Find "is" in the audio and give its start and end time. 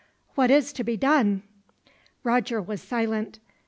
0.49-0.73